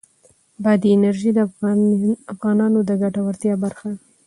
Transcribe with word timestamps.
بادي 0.63 0.89
انرژي 0.95 1.31
د 1.35 1.39
افغانانو 2.33 2.79
د 2.89 2.91
ګټورتیا 3.03 3.53
برخه 3.63 3.87
ده. 3.95 3.99